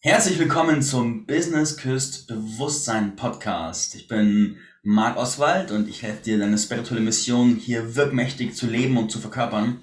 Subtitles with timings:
[0.00, 3.96] Herzlich willkommen zum Business Küst Bewusstsein Podcast.
[3.96, 8.96] Ich bin Marc Oswald und ich helfe dir, deine spirituelle Mission hier wirkmächtig zu leben
[8.96, 9.80] und zu verkörpern.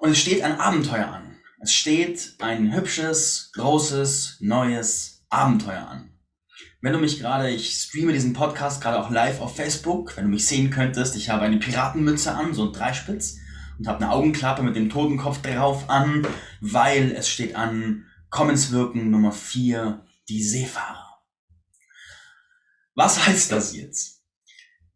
[0.00, 1.38] Und es steht ein Abenteuer an.
[1.58, 6.10] Es steht ein hübsches, großes, neues Abenteuer an.
[6.82, 10.30] Wenn du mich gerade, ich streame diesen Podcast gerade auch live auf Facebook, wenn du
[10.30, 13.38] mich sehen könntest, ich habe eine Piratenmütze an, so ein Dreispitz,
[13.78, 16.26] und habe eine Augenklappe mit dem Totenkopf drauf an,
[16.60, 21.22] weil es steht an Kommenswirken Nummer 4, die Seefahrer.
[22.94, 24.22] Was heißt das jetzt?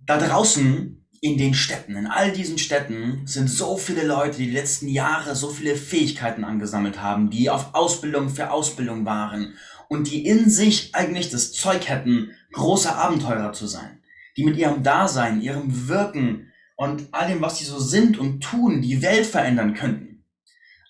[0.00, 4.52] Da draußen in den Städten, in all diesen Städten sind so viele Leute, die die
[4.52, 9.54] letzten Jahre so viele Fähigkeiten angesammelt haben, die auf Ausbildung für Ausbildung waren
[9.88, 14.02] und die in sich eigentlich das Zeug hätten, große Abenteurer zu sein,
[14.36, 18.82] die mit ihrem Dasein, ihrem Wirken und all dem, was sie so sind und tun,
[18.82, 20.24] die Welt verändern könnten.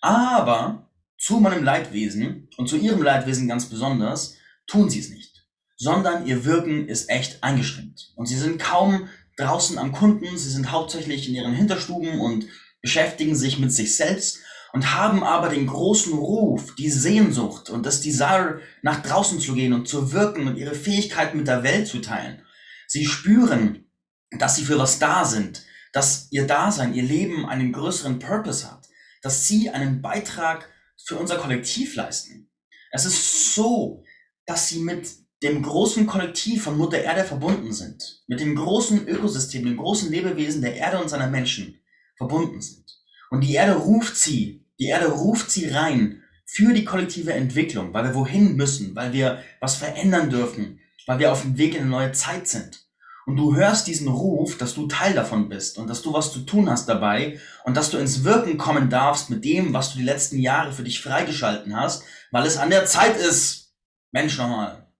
[0.00, 0.88] Aber
[1.22, 4.34] zu meinem Leidwesen und zu ihrem Leidwesen ganz besonders,
[4.66, 8.10] tun sie es nicht, sondern ihr Wirken ist echt eingeschränkt.
[8.16, 12.48] Und sie sind kaum draußen am Kunden, sie sind hauptsächlich in ihren Hinterstuben und
[12.80, 14.40] beschäftigen sich mit sich selbst
[14.72, 19.74] und haben aber den großen Ruf, die Sehnsucht und das Desire, nach draußen zu gehen
[19.74, 22.42] und zu wirken und ihre Fähigkeiten mit der Welt zu teilen.
[22.88, 23.84] Sie spüren,
[24.32, 28.88] dass sie für was da sind, dass ihr Dasein, ihr Leben einen größeren Purpose hat,
[29.22, 30.68] dass sie einen Beitrag
[31.04, 32.50] für unser Kollektiv leisten.
[32.90, 34.02] Es ist so,
[34.46, 35.08] dass sie mit
[35.42, 40.62] dem großen Kollektiv von Mutter Erde verbunden sind, mit dem großen Ökosystem, dem großen Lebewesen
[40.62, 41.80] der Erde und seiner Menschen
[42.16, 42.84] verbunden sind.
[43.30, 48.04] Und die Erde ruft sie, die Erde ruft sie rein für die kollektive Entwicklung, weil
[48.04, 51.90] wir wohin müssen, weil wir was verändern dürfen, weil wir auf dem Weg in eine
[51.90, 52.86] neue Zeit sind
[53.26, 56.40] und du hörst diesen Ruf, dass du Teil davon bist und dass du was zu
[56.40, 60.04] tun hast dabei und dass du ins Wirken kommen darfst mit dem, was du die
[60.04, 63.74] letzten Jahre für dich freigeschalten hast, weil es an der Zeit ist.
[64.10, 64.92] Mensch nochmal.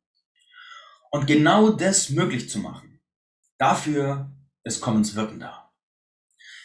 [1.11, 3.01] Und genau das möglich zu machen,
[3.59, 4.31] dafür
[4.65, 5.71] ist Kommens Wirken da.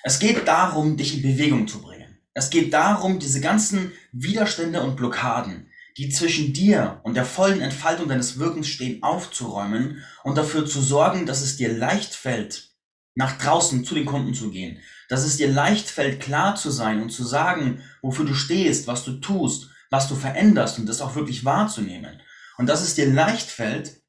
[0.04, 2.20] Es geht darum, dich in Bewegung zu bringen.
[2.34, 5.67] Es geht darum, diese ganzen Widerstände und Blockaden,
[5.98, 11.26] die zwischen dir und der vollen Entfaltung deines Wirkens stehen, aufzuräumen und dafür zu sorgen,
[11.26, 12.70] dass es dir leicht fällt,
[13.16, 17.02] nach draußen zu den Kunden zu gehen, dass es dir leicht fällt, klar zu sein
[17.02, 21.16] und zu sagen, wofür du stehst, was du tust, was du veränderst und das auch
[21.16, 22.22] wirklich wahrzunehmen.
[22.58, 24.02] Und dass es dir leicht fällt,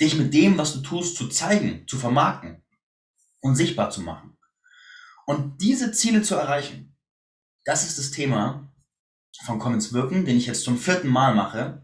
[0.00, 2.62] dich mit dem, was du tust, zu zeigen, zu vermarkten
[3.40, 4.38] und sichtbar zu machen.
[5.26, 6.96] Und diese Ziele zu erreichen,
[7.64, 8.71] das ist das Thema,
[9.44, 11.82] von Commons Wirken, den ich jetzt zum vierten Mal mache.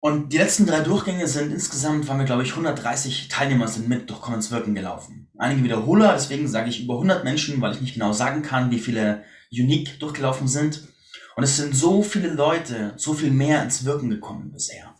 [0.00, 4.10] Und die letzten drei Durchgänge sind insgesamt, waren wir glaube ich 130 Teilnehmer sind mit
[4.10, 5.30] durch Commons Wirken gelaufen.
[5.38, 8.80] Einige Wiederholer, deswegen sage ich über 100 Menschen, weil ich nicht genau sagen kann, wie
[8.80, 10.88] viele unique durchgelaufen sind.
[11.36, 14.94] Und es sind so viele Leute, so viel mehr ins Wirken gekommen bisher.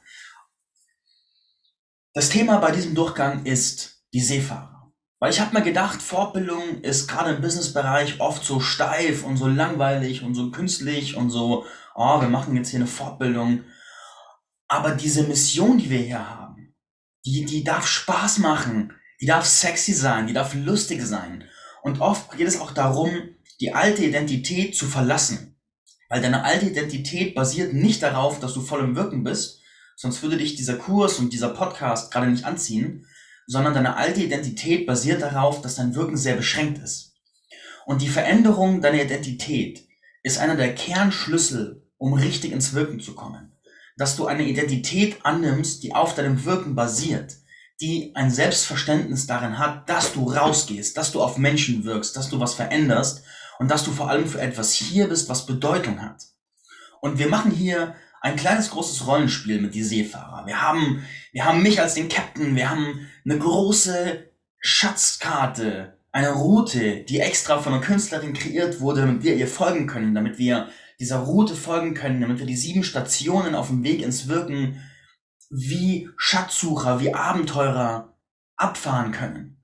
[2.15, 4.72] Das Thema bei diesem Durchgang ist die Seefahrer.
[5.23, 9.47] Weil ich habe mir gedacht, Fortbildung ist gerade im Businessbereich oft so steif und so
[9.47, 13.63] langweilig und so künstlich und so, oh, wir machen jetzt hier eine Fortbildung.
[14.67, 16.75] Aber diese Mission, die wir hier haben,
[17.25, 21.45] die, die darf Spaß machen, die darf sexy sein, die darf lustig sein.
[21.85, 23.13] Und oft geht es auch darum,
[23.61, 25.57] die alte Identität zu verlassen.
[26.09, 29.61] Weil deine alte Identität basiert nicht darauf, dass du voll im Wirken bist,
[29.95, 33.07] sonst würde dich dieser Kurs und dieser Podcast gerade nicht anziehen,
[33.47, 37.15] sondern deine alte Identität basiert darauf, dass dein Wirken sehr beschränkt ist.
[37.87, 39.87] Und die Veränderung deiner Identität
[40.23, 43.57] ist einer der Kernschlüssel, um richtig ins Wirken zu kommen.
[43.97, 47.37] Dass du eine Identität annimmst, die auf deinem Wirken basiert,
[47.81, 52.39] die ein Selbstverständnis darin hat, dass du rausgehst, dass du auf Menschen wirkst, dass du
[52.39, 53.25] was veränderst
[53.59, 56.23] und dass du vor allem für etwas hier bist, was Bedeutung hat.
[57.01, 60.47] Und wir machen hier ein kleines großes Rollenspiel mit die Seefahrer.
[60.47, 67.03] Wir haben, wir haben mich als den Captain, wir haben eine große Schatzkarte, eine Route,
[67.03, 70.69] die extra von einer Künstlerin kreiert wurde, damit wir ihr folgen können, damit wir
[71.01, 74.81] dieser Route folgen können, damit wir die sieben Stationen auf dem Weg ins Wirken
[75.51, 78.17] wie Schatzsucher, wie Abenteurer
[78.57, 79.61] abfahren können.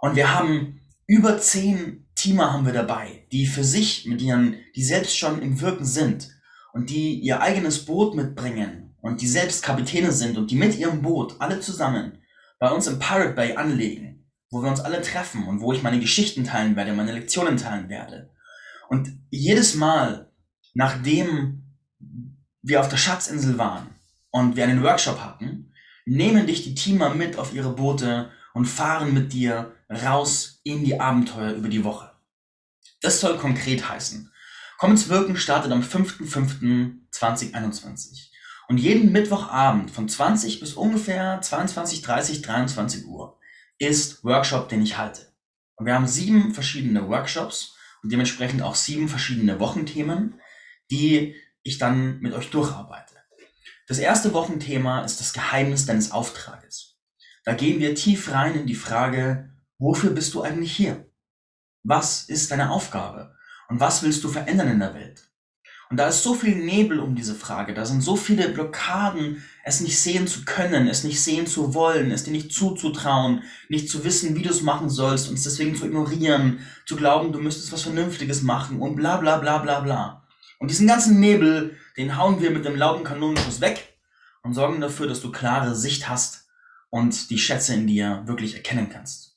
[0.00, 4.84] Und wir haben über zehn Teamer haben wir dabei, die für sich mit ihren, die
[4.84, 6.35] selbst schon im Wirken sind
[6.76, 11.00] und die ihr eigenes Boot mitbringen und die selbst Kapitäne sind und die mit ihrem
[11.00, 12.18] Boot alle zusammen
[12.58, 16.00] bei uns im Pirate Bay anlegen, wo wir uns alle treffen und wo ich meine
[16.00, 18.30] Geschichten teilen werde, meine Lektionen teilen werde.
[18.90, 20.30] Und jedes Mal,
[20.74, 21.64] nachdem
[22.60, 23.88] wir auf der Schatzinsel waren
[24.30, 25.72] und wir einen Workshop hatten,
[26.04, 31.00] nehmen dich die Teamer mit auf ihre Boote und fahren mit dir raus in die
[31.00, 32.12] Abenteuer über die Woche.
[33.00, 34.30] Das soll konkret heißen,
[34.78, 37.06] Commons Wirken startet am 5.5.2022.
[37.16, 38.32] 2021.
[38.68, 43.38] Und jeden Mittwochabend von 20 bis ungefähr 22, 30, 23 Uhr
[43.78, 45.32] ist Workshop, den ich halte.
[45.76, 50.40] Und wir haben sieben verschiedene Workshops und dementsprechend auch sieben verschiedene Wochenthemen,
[50.90, 53.14] die ich dann mit euch durcharbeite.
[53.86, 56.98] Das erste Wochenthema ist das Geheimnis deines Auftrages.
[57.44, 61.08] Da gehen wir tief rein in die Frage, wofür bist du eigentlich hier?
[61.84, 63.36] Was ist deine Aufgabe?
[63.68, 65.26] Und was willst du verändern in der Welt?
[65.88, 69.80] Und da ist so viel Nebel um diese Frage, da sind so viele Blockaden, es
[69.80, 74.04] nicht sehen zu können, es nicht sehen zu wollen, es dir nicht zuzutrauen, nicht zu
[74.04, 77.72] wissen, wie du es machen sollst und es deswegen zu ignorieren, zu glauben, du müsstest
[77.72, 80.26] was Vernünftiges machen und bla bla bla bla bla.
[80.58, 83.96] Und diesen ganzen Nebel, den hauen wir mit dem lauten Kanonenschuss weg
[84.42, 86.48] und sorgen dafür, dass du klare Sicht hast
[86.90, 89.36] und die Schätze in dir wirklich erkennen kannst.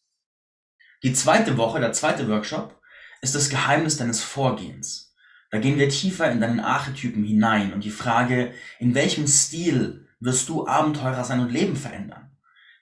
[1.04, 2.79] Die zweite Woche, der zweite Workshop,
[3.22, 5.16] ist das Geheimnis deines Vorgehens.
[5.52, 10.48] Da gehen wir tiefer in deinen Archetypen hinein und die Frage, in welchem Stil wirst
[10.50, 12.32] du Abenteurer sein und Leben verändern?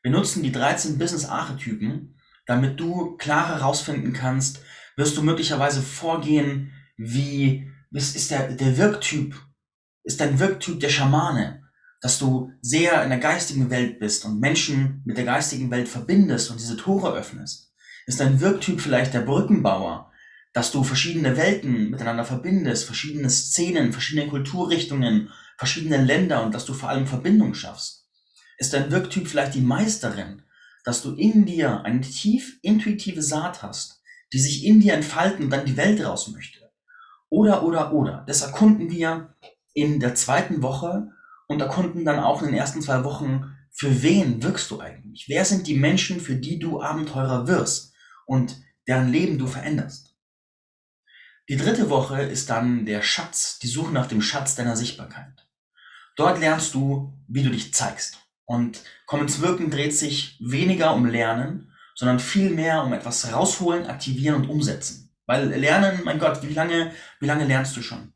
[0.03, 4.61] Wir nutzen die 13 Business-Archetypen, damit du klarer herausfinden kannst,
[4.95, 9.35] wirst du möglicherweise vorgehen, wie, was ist der, der Wirktyp,
[10.03, 11.63] ist dein Wirktyp der Schamane,
[12.01, 16.51] dass du sehr in der geistigen Welt bist und Menschen mit der geistigen Welt verbindest
[16.51, 17.73] und diese Tore öffnest?
[18.05, 20.11] Ist dein Wirktyp vielleicht der Brückenbauer,
[20.57, 26.73] dass du verschiedene Welten miteinander verbindest, verschiedene Szenen, verschiedene Kulturrichtungen, verschiedene Länder und dass du
[26.73, 28.07] vor allem Verbindung schaffst?
[28.57, 30.41] Ist dein Wirktyp vielleicht die Meisterin,
[30.83, 34.01] dass du in dir eine tief intuitive Saat hast,
[34.33, 36.71] die sich in dir entfalten und dann die Welt raus möchte?
[37.29, 38.23] Oder, oder, oder.
[38.25, 39.35] Das erkunden wir
[39.75, 41.11] in der zweiten Woche
[41.47, 45.25] und erkunden dann auch in den ersten zwei Wochen, für wen wirkst du eigentlich?
[45.27, 47.93] Wer sind die Menschen, für die du Abenteurer wirst
[48.25, 48.57] und
[48.87, 50.16] deren Leben du veränderst?
[51.49, 55.47] Die dritte Woche ist dann der Schatz, die Suche nach dem Schatz deiner Sichtbarkeit.
[56.17, 58.17] Dort lernst du, wie du dich zeigst.
[58.43, 64.35] Und Commons Wirken dreht sich weniger um Lernen, sondern viel mehr um etwas rausholen, aktivieren
[64.35, 65.15] und umsetzen.
[65.25, 66.91] Weil Lernen, mein Gott, wie lange,
[67.21, 68.13] wie lange lernst du schon?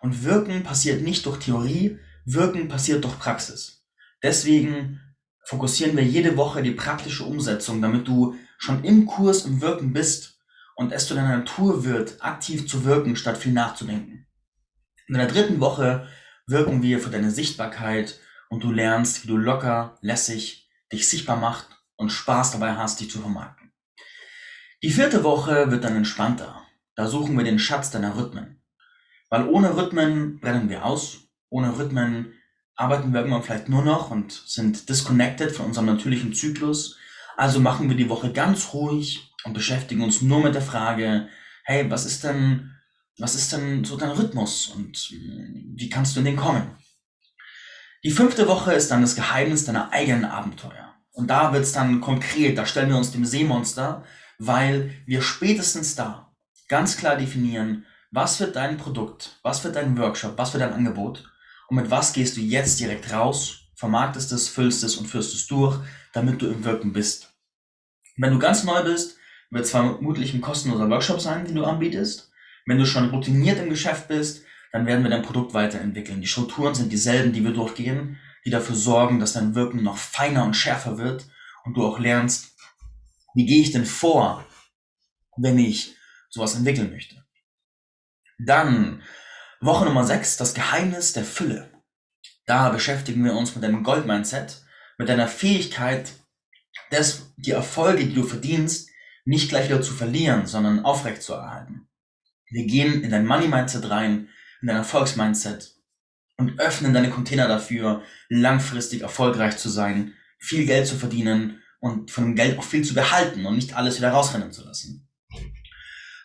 [0.00, 3.84] Und Wirken passiert nicht durch Theorie, Wirken passiert durch Praxis.
[4.22, 5.00] Deswegen
[5.44, 10.39] fokussieren wir jede Woche die praktische Umsetzung, damit du schon im Kurs im Wirken bist
[10.80, 14.26] und es zu deiner Natur wird, aktiv zu wirken, statt viel nachzudenken.
[15.08, 16.08] In der dritten Woche
[16.46, 18.18] wirken wir für deine Sichtbarkeit
[18.48, 21.66] und du lernst, wie du locker, lässig dich sichtbar macht
[21.96, 23.72] und Spaß dabei hast, dich zu vermarkten.
[24.82, 26.62] Die vierte Woche wird dann entspannter.
[26.94, 28.62] Da suchen wir den Schatz deiner Rhythmen.
[29.28, 31.28] Weil ohne Rhythmen brennen wir aus.
[31.50, 32.32] Ohne Rhythmen
[32.74, 36.96] arbeiten wir irgendwann vielleicht nur noch und sind disconnected von unserem natürlichen Zyklus.
[37.36, 41.28] Also machen wir die Woche ganz ruhig und beschäftigen uns nur mit der Frage,
[41.64, 42.70] hey, was ist denn,
[43.18, 46.76] was ist denn so dein Rhythmus und wie kannst du in den kommen?
[48.02, 50.94] Die fünfte Woche ist dann das Geheimnis deiner eigenen Abenteuer.
[51.12, 54.04] Und da wird's dann konkret, da stellen wir uns dem Seemonster,
[54.38, 56.34] weil wir spätestens da
[56.68, 61.30] ganz klar definieren, was wird dein Produkt, was wird dein Workshop, was wird dein Angebot
[61.68, 65.46] und mit was gehst du jetzt direkt raus, vermarktest es, füllst es und führst es
[65.46, 65.78] durch,
[66.12, 67.34] damit du im Wirken bist.
[68.16, 69.18] Wenn du ganz neu bist,
[69.50, 72.30] wird zwar vermutlich ein kostenloser Workshop sein, den du anbietest.
[72.66, 76.20] Wenn du schon routiniert im Geschäft bist, dann werden wir dein Produkt weiterentwickeln.
[76.20, 80.44] Die Strukturen sind dieselben, die wir durchgehen, die dafür sorgen, dass dein Wirken noch feiner
[80.44, 81.26] und schärfer wird
[81.64, 82.56] und du auch lernst,
[83.34, 84.46] wie gehe ich denn vor,
[85.36, 85.96] wenn ich
[86.28, 87.24] sowas entwickeln möchte.
[88.38, 89.02] Dann
[89.60, 91.70] Woche Nummer 6, das Geheimnis der Fülle.
[92.46, 94.62] Da beschäftigen wir uns mit deinem Gold-Mindset,
[94.96, 96.12] mit deiner Fähigkeit,
[96.90, 98.89] dass die Erfolge, die du verdienst,
[99.24, 101.88] nicht gleich wieder zu verlieren, sondern aufrecht zu erhalten.
[102.48, 104.28] Wir gehen in dein Money-Mindset rein,
[104.60, 105.76] in dein Erfolgs-Mindset
[106.36, 112.24] und öffnen deine Container dafür, langfristig erfolgreich zu sein, viel Geld zu verdienen und von
[112.24, 115.08] dem Geld auch viel zu behalten und nicht alles wieder rausrennen zu lassen.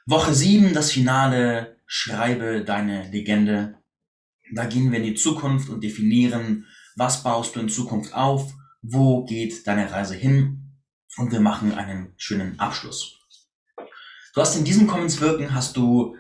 [0.06, 3.78] Woche 7, das Finale, schreibe deine Legende.
[4.54, 9.26] Da gehen wir in die Zukunft und definieren, was baust du in Zukunft auf, wo
[9.26, 10.65] geht deine Reise hin
[11.18, 13.20] und wir machen einen schönen Abschluss.
[14.34, 16.16] Du hast in diesem Commons Wirken hast du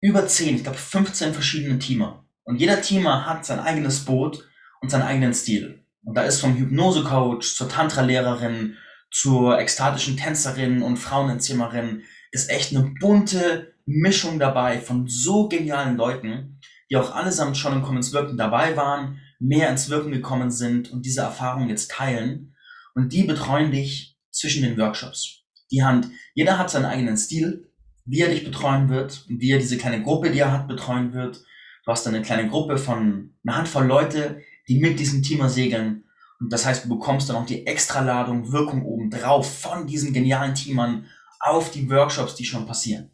[0.00, 2.24] über 10, ich glaube 15 verschiedene Teamer.
[2.44, 4.46] Und jeder Teamer hat sein eigenes Boot
[4.80, 5.84] und seinen eigenen Stil.
[6.04, 8.76] Und da ist vom Hypnose-Coach zur Tantra-Lehrerin
[9.10, 16.60] zur ekstatischen Tänzerin und Frauenentzimmerin ist echt eine bunte Mischung dabei von so genialen Leuten,
[16.90, 21.06] die auch allesamt schon im Commons Wirken dabei waren, mehr ins Wirken gekommen sind und
[21.06, 22.54] diese Erfahrung jetzt teilen.
[22.94, 25.44] Und die betreuen dich zwischen den Workshops.
[25.70, 27.70] Die Hand, jeder hat seinen eigenen Stil,
[28.04, 31.44] wie er dich betreuen wird, wie er diese kleine Gruppe, die er hat, betreuen wird.
[31.84, 36.04] Du hast eine kleine Gruppe von einer Handvoll Leute, die mit diesem Teamer segeln.
[36.40, 41.06] Und das heißt, du bekommst dann auch die Extraladung, Wirkung obendrauf von diesen genialen Teamern
[41.40, 43.10] auf die Workshops, die schon passieren.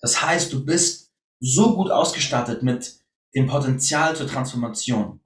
[0.00, 3.00] Das heißt, du bist so gut ausgestattet mit
[3.34, 5.20] dem Potenzial zur Transformation.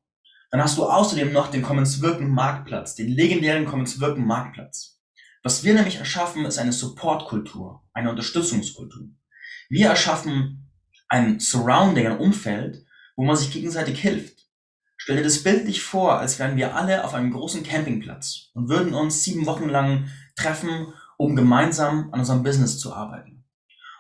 [0.50, 5.01] Dann hast du außerdem noch den Commons Wirken Marktplatz, den legendären Commons Wirken Marktplatz.
[5.44, 9.08] Was wir nämlich erschaffen, ist eine Supportkultur, eine Unterstützungskultur.
[9.68, 10.70] Wir erschaffen
[11.08, 12.84] ein Surrounding, ein Umfeld,
[13.16, 14.46] wo man sich gegenseitig hilft.
[14.96, 18.94] Stell dir das bildlich vor, als wären wir alle auf einem großen Campingplatz und würden
[18.94, 23.44] uns sieben Wochen lang treffen, um gemeinsam an unserem Business zu arbeiten.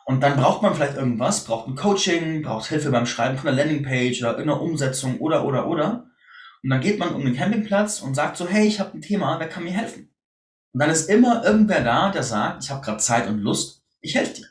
[0.04, 3.56] Und dann braucht man vielleicht irgendwas, braucht ein Coaching, braucht Hilfe beim Schreiben von einer
[3.56, 6.06] Landingpage oder irgendeiner Umsetzung oder, oder, oder.
[6.62, 9.40] Und dann geht man um den Campingplatz und sagt so, hey, ich habe ein Thema,
[9.40, 10.11] wer kann mir helfen?
[10.72, 14.14] Und dann ist immer irgendwer da, der sagt, ich habe gerade Zeit und Lust, ich
[14.14, 14.46] helfe dir.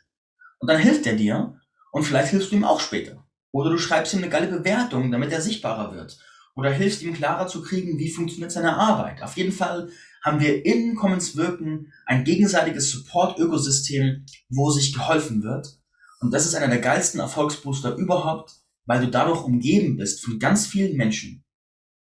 [0.60, 1.60] Und dann hilft er dir
[1.92, 3.26] und vielleicht hilfst du ihm auch später.
[3.52, 6.20] Oder du schreibst ihm eine geile Bewertung, damit er sichtbarer wird.
[6.56, 9.24] Oder hilfst ihm klarer zu kriegen, wie funktioniert seine Arbeit.
[9.24, 9.90] Auf jeden Fall
[10.24, 15.80] haben wir in Commons Wirken ein gegenseitiges Support-Ökosystem, wo sich geholfen wird.
[16.20, 18.54] Und das ist einer der geilsten Erfolgsbooster überhaupt,
[18.86, 21.44] weil du dadurch umgeben bist von ganz vielen Menschen,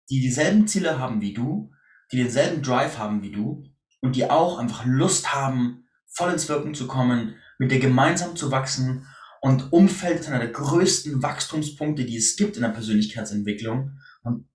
[0.10, 1.72] die dieselben Ziele haben wie du,
[2.12, 3.64] die denselben Drive haben wie du
[4.02, 8.52] und die auch einfach Lust haben, voll ins Wirken zu kommen, mit dir gemeinsam zu
[8.52, 9.08] wachsen.
[9.42, 14.00] Und Umfeld ist einer der größten Wachstumspunkte, die es gibt in der Persönlichkeitsentwicklung.
[14.24, 14.48] Und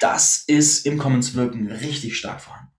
[0.00, 2.70] das ist im Commons Wirken richtig stark vorhanden.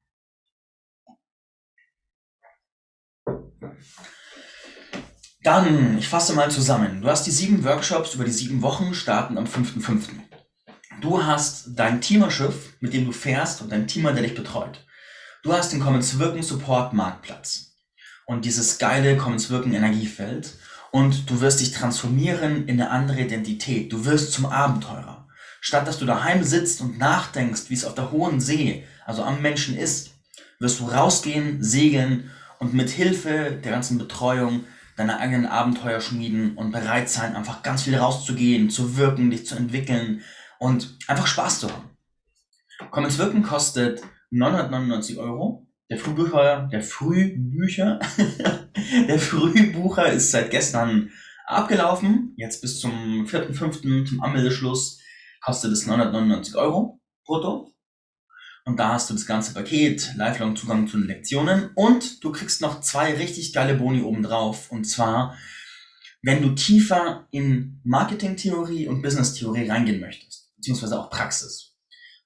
[5.43, 7.01] Dann, ich fasse mal zusammen.
[7.01, 10.09] Du hast die sieben Workshops über die sieben Wochen, starten am 5.5.
[11.01, 14.84] Du hast dein Teamerschiff, mit dem du fährst und dein Teamer, der dich betreut.
[15.45, 17.75] Du hast den Commons Wirken Support Marktplatz
[18.25, 20.55] und dieses geile Commons Wirken Energiefeld
[20.89, 23.93] und du wirst dich transformieren in eine andere Identität.
[23.93, 25.27] Du wirst zum Abenteurer.
[25.61, 29.43] Statt dass du daheim sitzt und nachdenkst, wie es auf der hohen See, also am
[29.43, 30.15] Menschen ist,
[30.57, 34.63] wirst du rausgehen, segeln und mit Hilfe der ganzen Betreuung
[34.97, 39.53] deine eigenen Abenteuer schmieden und bereit sein, einfach ganz viel rauszugehen, zu wirken, dich zu
[39.53, 40.23] entwickeln
[40.57, 41.91] und einfach Spaß zu haben.
[42.89, 44.01] Commons Wirken kostet
[44.35, 45.67] 999 Euro.
[45.89, 47.99] Der Frühbucher, der Frühbücher,
[49.07, 51.11] der Frühbucher ist seit gestern
[51.45, 52.33] abgelaufen.
[52.37, 54.05] Jetzt bis zum 4.5.
[54.05, 54.99] zum Anmeldeschluss
[55.43, 57.71] kostet es 999 Euro brutto.
[58.65, 62.61] Und da hast du das ganze Paket, Lifelong Zugang zu den Lektionen und du kriegst
[62.61, 64.71] noch zwei richtig geile Boni obendrauf.
[64.71, 65.37] Und zwar,
[66.23, 71.74] wenn du tiefer in Marketingtheorie und Business-Theorie reingehen möchtest, beziehungsweise auch Praxis,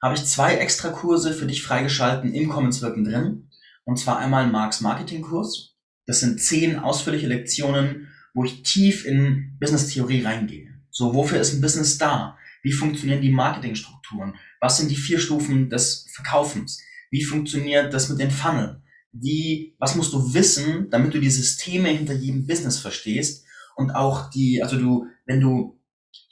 [0.02, 3.50] habe ich zwei extra Kurse für dich freigeschalten im Commons Wirken drin.
[3.84, 5.76] Und zwar einmal Marks Marketing-Kurs.
[6.06, 10.70] Das sind zehn ausführliche Lektionen, wo ich tief in Business-Theorie reingehe.
[10.92, 12.38] So, wofür ist ein Business da?
[12.62, 14.36] Wie funktionieren die Marketingstrukturen?
[14.60, 16.82] Was sind die vier Stufen des Verkaufens?
[17.12, 18.82] Wie funktioniert das mit den Funnel?
[19.12, 24.30] Wie, was musst du wissen, damit du die Systeme hinter jedem Business verstehst und auch
[24.30, 25.80] die, also du, wenn du,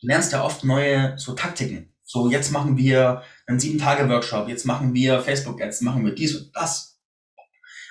[0.01, 1.93] du lernst ja oft neue so Taktiken.
[2.10, 6.16] So, jetzt machen wir einen sieben Tage Workshop, jetzt machen wir Facebook Ads, machen wir
[6.16, 7.02] dies und das.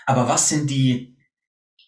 [0.07, 1.19] Aber was sind die,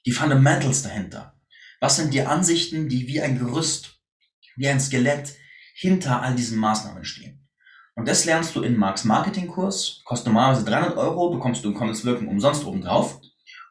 [0.04, 1.40] die Fundamentals dahinter?
[1.80, 4.02] Was sind die Ansichten, die wie ein Gerüst,
[4.56, 5.36] wie ein Skelett
[5.74, 7.48] hinter all diesen Maßnahmen stehen?
[7.94, 12.04] Und das lernst du in Marks Marketingkurs, kostet normalerweise 300 Euro, bekommst du in Commons
[12.04, 13.22] Wirken umsonst obendrauf.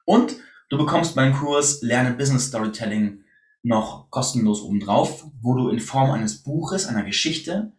[0.03, 0.35] Und
[0.69, 3.23] du bekommst meinen Kurs Lerne Business Storytelling
[3.61, 7.76] noch kostenlos obendrauf, wo du in Form eines Buches, einer Geschichte,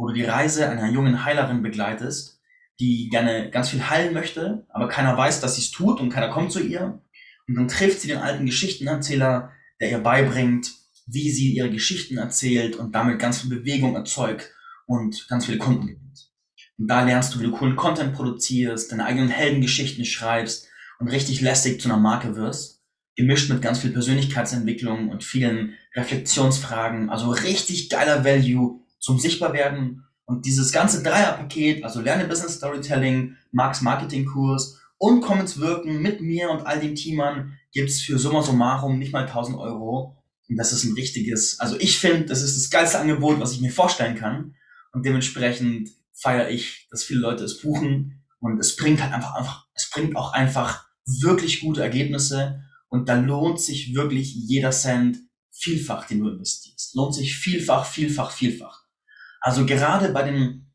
[0.00, 2.40] wo du die Reise einer jungen Heilerin begleitest,
[2.80, 6.30] die gerne ganz viel heilen möchte, aber keiner weiß, dass sie es tut und keiner
[6.30, 7.02] kommt zu ihr.
[7.46, 10.72] Und dann trifft sie den alten Geschichtenerzähler, der ihr beibringt,
[11.06, 14.50] wie sie ihre Geschichten erzählt und damit ganz viel Bewegung erzeugt
[14.86, 16.30] und ganz viele Kunden gewinnt.
[16.78, 20.66] Und da lernst du, wie du coolen Content produzierst, deine eigenen Heldengeschichten schreibst
[20.98, 22.80] und richtig lästig zu einer Marke wirst,
[23.16, 27.10] gemischt mit ganz viel Persönlichkeitsentwicklung und vielen Reflexionsfragen.
[27.10, 30.04] Also richtig geiler Value zum Sichtbarwerden.
[30.24, 36.50] Und dieses ganze Dreierpaket, also Lerne Business Storytelling, Marks Marketingkurs und Comments wirken mit mir
[36.50, 40.16] und all den Teamern gibt's für summa summarum nicht mal 1000 Euro.
[40.48, 43.60] Und das ist ein richtiges, also ich finde, das ist das geilste Angebot, was ich
[43.60, 44.54] mir vorstellen kann.
[44.92, 48.22] Und dementsprechend feiere ich, dass viele Leute es buchen.
[48.40, 52.62] Und es bringt halt einfach, einfach, es bringt auch einfach wirklich gute Ergebnisse.
[52.88, 55.18] Und da lohnt sich wirklich jeder Cent
[55.50, 56.94] vielfach, den du investierst.
[56.94, 58.79] Lohnt sich vielfach, vielfach, vielfach.
[59.40, 60.72] Also gerade bei den,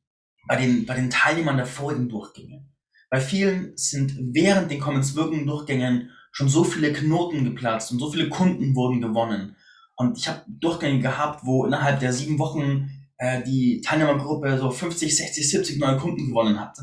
[0.48, 2.65] bei den, bei den Teilnehmern der vorigen Durchgänge.
[3.10, 8.12] Bei vielen sind während den Commons Wirken Durchgängen schon so viele Knoten geplatzt und so
[8.12, 9.55] viele Kunden wurden gewonnen.
[9.95, 15.15] Und ich habe Durchgänge gehabt, wo innerhalb der sieben Wochen äh, die Teilnehmergruppe so 50,
[15.15, 16.77] 60, 70 neue Kunden gewonnen hat.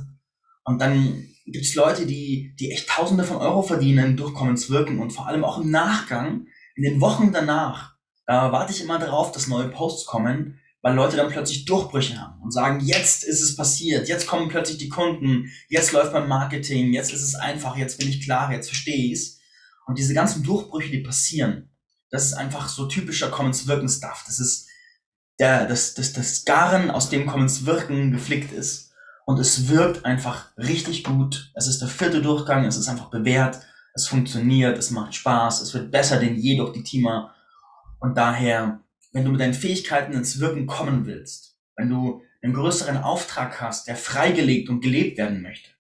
[0.65, 5.01] Und dann gibt es Leute, die, die echt Tausende von Euro verdienen durch Commons Wirken
[5.01, 6.47] und vor allem auch im Nachgang,
[6.77, 7.97] in den Wochen danach,
[8.27, 12.43] da warte ich immer darauf, dass neue Posts kommen, weil Leute dann plötzlich Durchbrüche haben
[12.43, 16.93] und sagen, jetzt ist es passiert, jetzt kommen plötzlich die Kunden, jetzt läuft mein Marketing,
[16.93, 19.39] jetzt ist es einfach, jetzt bin ich klar, jetzt verstehe ich es.
[19.87, 21.71] Und diese ganzen Durchbrüche, die passieren,
[22.11, 24.23] das ist einfach so typischer Commons Wirken Stuff.
[24.27, 24.69] Das ist
[25.41, 28.93] der, das, das, das Garen, aus dem Commons Wirken geflickt ist.
[29.25, 31.51] Und es wirkt einfach richtig gut.
[31.55, 33.61] Es ist der vierte Durchgang, es ist einfach bewährt,
[33.95, 37.35] es funktioniert, es macht Spaß, es wird besser denn je durch die Teamer.
[37.99, 38.82] Und daher,
[39.13, 43.87] wenn du mit deinen Fähigkeiten ins Wirken kommen willst, wenn du einen größeren Auftrag hast,
[43.87, 45.71] der freigelegt und gelebt werden möchte,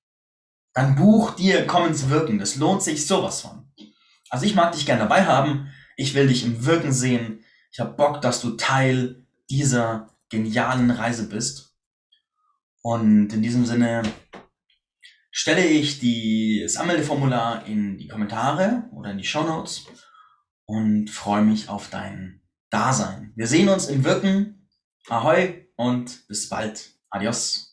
[0.74, 2.38] dann buch dir Commons Wirken.
[2.38, 3.70] Das lohnt sich sowas von.
[4.30, 5.68] Also ich mag dich gerne dabei haben.
[5.96, 7.44] Ich will dich im Wirken sehen.
[7.70, 11.74] Ich habe Bock, dass du Teil dieser genialen Reise bist.
[12.80, 14.02] Und in diesem Sinne
[15.30, 19.86] stelle ich die, das Anmeldeformular in die Kommentare oder in die Show Notes
[20.64, 22.41] und freue mich auf dein
[22.72, 23.32] Dasein.
[23.36, 24.66] Wir sehen uns im Wirken.
[25.08, 26.90] Ahoi und bis bald.
[27.10, 27.71] Adios.